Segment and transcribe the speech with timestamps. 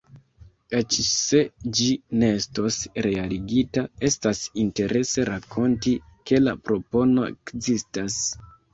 [0.77, 1.41] Eĉ se
[1.79, 1.87] ĝi
[2.23, 5.97] ne estos realigita, estas interese rakonti,
[6.29, 8.23] ke la propono ekzistas.